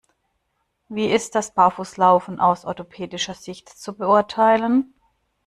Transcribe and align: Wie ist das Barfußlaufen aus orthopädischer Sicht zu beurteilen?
Wie 0.89 1.11
ist 1.11 1.35
das 1.35 1.53
Barfußlaufen 1.53 2.39
aus 2.39 2.65
orthopädischer 2.65 3.35
Sicht 3.35 3.69
zu 3.69 3.93
beurteilen? 3.95 4.95